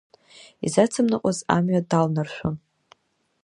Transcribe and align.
Изацымныҟәаз 0.65 1.39
амҩа 1.55 1.81
далнаршәон. 1.89 2.55